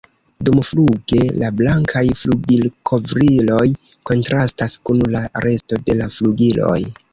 Dumfluge 0.47 1.19
la 1.41 1.51
blankaj 1.59 2.03
flugilkovriloj 2.21 3.67
kontrastas 4.13 4.81
kun 4.89 5.07
la 5.19 5.25
resto 5.49 5.83
de 5.87 6.01
la 6.03 6.11
flugiloj. 6.19 6.77